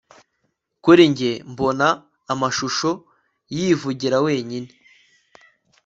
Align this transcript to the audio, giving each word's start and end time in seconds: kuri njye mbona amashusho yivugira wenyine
kuri 0.83 1.03
njye 1.11 1.31
mbona 1.51 1.87
amashusho 2.33 2.89
yivugira 3.55 4.17
wenyine 4.25 4.69